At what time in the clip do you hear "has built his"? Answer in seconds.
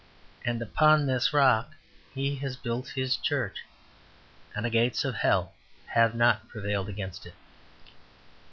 2.37-3.15